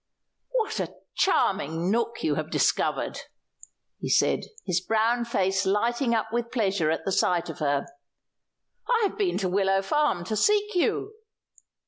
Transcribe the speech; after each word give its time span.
"What 0.53 0.79
a 0.79 0.95
charming 1.13 1.91
nook 1.91 2.23
you 2.23 2.33
have 2.33 2.49
discovered!" 2.49 3.19
he 3.99 4.09
said, 4.09 4.45
his 4.65 4.81
brown 4.81 5.25
face 5.25 5.63
lighting 5.63 6.15
up 6.15 6.33
with 6.33 6.49
pleasure 6.49 6.89
at 6.89 7.05
the 7.05 7.11
sight 7.11 7.51
of 7.51 7.59
her. 7.59 7.85
"I 8.89 8.99
have 9.03 9.15
been 9.15 9.37
to 9.37 9.47
Willow 9.47 9.83
Farm 9.83 10.23
to 10.23 10.35
seek 10.35 10.73
you." 10.73 11.13